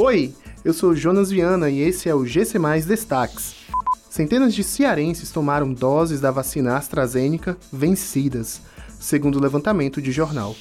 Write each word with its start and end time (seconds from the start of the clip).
Oi, 0.00 0.32
eu 0.64 0.72
sou 0.72 0.94
Jonas 0.94 1.28
Viana 1.28 1.68
e 1.68 1.80
esse 1.80 2.08
é 2.08 2.14
o 2.14 2.24
GC 2.24 2.56
Mais 2.56 2.86
Destaques. 2.86 3.56
Centenas 4.08 4.54
de 4.54 4.62
cearenses 4.62 5.32
tomaram 5.32 5.72
doses 5.72 6.20
da 6.20 6.30
vacina 6.30 6.76
AstraZeneca 6.76 7.58
vencidas, 7.72 8.62
segundo 9.00 9.34
o 9.40 9.42
levantamento 9.42 10.00
de 10.00 10.12
jornal. 10.12 10.54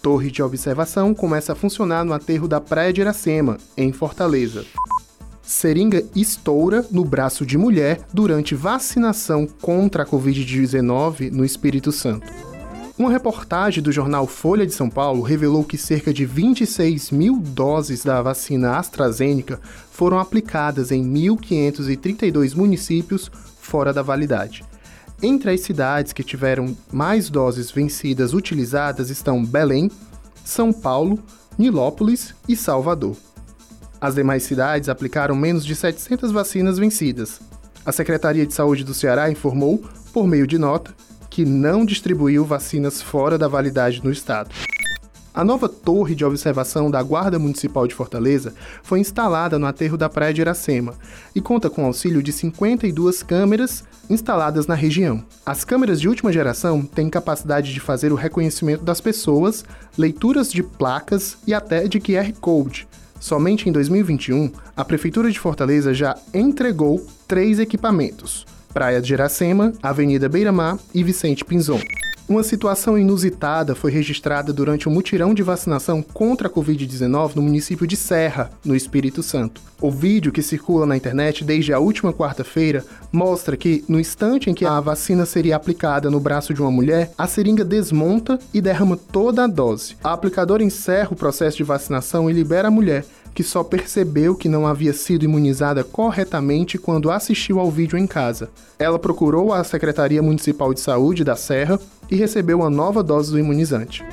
Torre 0.00 0.30
de 0.30 0.42
observação 0.42 1.12
começa 1.12 1.52
a 1.52 1.54
funcionar 1.54 2.02
no 2.02 2.14
aterro 2.14 2.48
da 2.48 2.58
Praia 2.58 2.94
de 2.94 3.02
Iracema, 3.02 3.58
em 3.76 3.92
Fortaleza. 3.92 4.64
Seringa 5.42 6.02
estoura 6.14 6.82
no 6.90 7.04
braço 7.04 7.44
de 7.44 7.58
mulher 7.58 8.06
durante 8.10 8.54
vacinação 8.54 9.46
contra 9.60 10.02
a 10.02 10.06
Covid-19 10.06 11.30
no 11.30 11.44
Espírito 11.44 11.92
Santo. 11.92 12.55
Uma 12.98 13.10
reportagem 13.10 13.82
do 13.82 13.92
jornal 13.92 14.26
Folha 14.26 14.66
de 14.66 14.72
São 14.72 14.88
Paulo 14.88 15.20
revelou 15.20 15.62
que 15.62 15.76
cerca 15.76 16.14
de 16.14 16.24
26 16.24 17.10
mil 17.10 17.38
doses 17.38 18.02
da 18.02 18.22
vacina 18.22 18.78
AstraZeneca 18.78 19.60
foram 19.90 20.18
aplicadas 20.18 20.90
em 20.90 21.04
1.532 21.04 22.54
municípios 22.54 23.30
fora 23.60 23.92
da 23.92 24.00
validade. 24.00 24.64
Entre 25.22 25.50
as 25.50 25.60
cidades 25.60 26.14
que 26.14 26.24
tiveram 26.24 26.74
mais 26.90 27.28
doses 27.28 27.70
vencidas 27.70 28.32
utilizadas 28.32 29.10
estão 29.10 29.44
Belém, 29.44 29.90
São 30.42 30.72
Paulo, 30.72 31.18
Nilópolis 31.58 32.34
e 32.48 32.56
Salvador. 32.56 33.14
As 34.00 34.14
demais 34.14 34.42
cidades 34.44 34.88
aplicaram 34.88 35.36
menos 35.36 35.66
de 35.66 35.76
700 35.76 36.32
vacinas 36.32 36.78
vencidas. 36.78 37.42
A 37.84 37.92
Secretaria 37.92 38.46
de 38.46 38.54
Saúde 38.54 38.84
do 38.84 38.94
Ceará 38.94 39.30
informou, 39.30 39.84
por 40.14 40.26
meio 40.26 40.46
de 40.46 40.56
nota, 40.56 40.94
que 41.36 41.44
não 41.44 41.84
distribuiu 41.84 42.46
vacinas 42.46 43.02
fora 43.02 43.36
da 43.36 43.46
validade 43.46 44.02
no 44.02 44.10
estado. 44.10 44.48
A 45.34 45.44
nova 45.44 45.68
torre 45.68 46.14
de 46.14 46.24
observação 46.24 46.90
da 46.90 47.02
Guarda 47.02 47.38
Municipal 47.38 47.86
de 47.86 47.94
Fortaleza 47.94 48.54
foi 48.82 49.00
instalada 49.00 49.58
no 49.58 49.66
aterro 49.66 49.98
da 49.98 50.08
Praia 50.08 50.32
de 50.32 50.40
Iracema 50.40 50.94
e 51.34 51.40
conta 51.42 51.68
com 51.68 51.84
auxílio 51.84 52.22
de 52.22 52.32
52 52.32 53.22
câmeras 53.22 53.84
instaladas 54.08 54.66
na 54.66 54.74
região. 54.74 55.22
As 55.44 55.62
câmeras 55.62 56.00
de 56.00 56.08
última 56.08 56.32
geração 56.32 56.80
têm 56.80 57.10
capacidade 57.10 57.74
de 57.74 57.80
fazer 57.80 58.12
o 58.12 58.16
reconhecimento 58.16 58.82
das 58.82 59.02
pessoas, 59.02 59.62
leituras 59.98 60.50
de 60.50 60.62
placas 60.62 61.36
e 61.46 61.52
até 61.52 61.86
de 61.86 62.00
QR 62.00 62.32
Code, 62.40 62.88
Somente 63.18 63.68
em 63.68 63.72
2021, 63.72 64.52
a 64.76 64.84
Prefeitura 64.84 65.30
de 65.30 65.40
Fortaleza 65.40 65.94
já 65.94 66.16
entregou 66.34 67.04
três 67.26 67.58
equipamentos: 67.58 68.46
Praia 68.76 69.00
de 69.00 69.10
Iracema, 69.14 69.72
Avenida 69.82 70.28
Beira-Mar 70.28 70.76
e 70.94 71.02
Vicente 71.02 71.42
Pinzon. 71.42 71.80
Uma 72.28 72.42
situação 72.42 72.98
inusitada 72.98 73.76
foi 73.76 73.92
registrada 73.92 74.52
durante 74.52 74.88
um 74.88 74.92
mutirão 74.92 75.32
de 75.32 75.44
vacinação 75.44 76.02
contra 76.02 76.48
a 76.48 76.50
Covid-19 76.50 77.36
no 77.36 77.42
município 77.42 77.86
de 77.86 77.96
Serra, 77.96 78.50
no 78.64 78.74
Espírito 78.74 79.22
Santo. 79.22 79.60
O 79.80 79.92
vídeo 79.92 80.32
que 80.32 80.42
circula 80.42 80.84
na 80.84 80.96
internet 80.96 81.44
desde 81.44 81.72
a 81.72 81.78
última 81.78 82.12
quarta-feira 82.12 82.84
mostra 83.12 83.56
que, 83.56 83.84
no 83.88 84.00
instante 84.00 84.50
em 84.50 84.54
que 84.54 84.64
a 84.64 84.80
vacina 84.80 85.24
seria 85.24 85.54
aplicada 85.54 86.10
no 86.10 86.18
braço 86.18 86.52
de 86.52 86.60
uma 86.60 86.70
mulher, 86.70 87.12
a 87.16 87.28
seringa 87.28 87.64
desmonta 87.64 88.40
e 88.52 88.60
derrama 88.60 88.96
toda 88.96 89.44
a 89.44 89.46
dose. 89.46 89.94
A 90.02 90.12
aplicadora 90.12 90.64
encerra 90.64 91.10
o 91.12 91.16
processo 91.16 91.58
de 91.58 91.62
vacinação 91.62 92.28
e 92.28 92.32
libera 92.32 92.66
a 92.66 92.72
mulher, 92.72 93.04
que 93.36 93.44
só 93.44 93.62
percebeu 93.62 94.34
que 94.34 94.48
não 94.48 94.66
havia 94.66 94.94
sido 94.94 95.26
imunizada 95.26 95.84
corretamente 95.84 96.78
quando 96.78 97.10
assistiu 97.10 97.60
ao 97.60 97.70
vídeo 97.70 97.98
em 97.98 98.06
casa. 98.06 98.48
Ela 98.78 98.98
procurou 98.98 99.52
a 99.52 99.62
Secretaria 99.62 100.22
Municipal 100.22 100.72
de 100.72 100.80
Saúde 100.80 101.22
da 101.22 101.36
Serra 101.36 101.78
e 102.10 102.16
recebeu 102.16 102.58
uma 102.58 102.70
nova 102.70 103.02
dose 103.02 103.30
do 103.30 103.38
imunizante. 103.38 104.04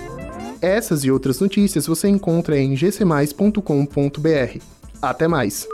Essas 0.61 1.03
e 1.03 1.11
outras 1.11 1.39
notícias 1.39 1.85
você 1.85 2.07
encontra 2.07 2.57
em 2.57 2.73
gcmais.com.br. 2.73 4.59
Até 5.01 5.27
mais! 5.27 5.67